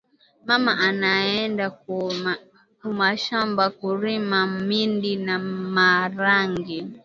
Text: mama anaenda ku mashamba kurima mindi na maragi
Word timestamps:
mama 0.47 0.73
anaenda 0.87 1.65
ku 2.81 2.87
mashamba 2.99 3.63
kurima 3.79 4.39
mindi 4.67 5.11
na 5.25 5.35
maragi 5.75 6.79